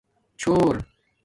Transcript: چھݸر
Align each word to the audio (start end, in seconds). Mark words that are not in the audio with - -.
چھݸر 0.39 0.73